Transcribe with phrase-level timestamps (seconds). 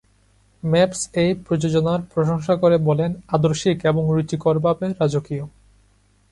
[0.63, 5.45] মেপস এই প্রযোজনার প্রশংসা করে বলেন, "আদর্শিক এবং রুচিকরভাবে রাজকীয়"।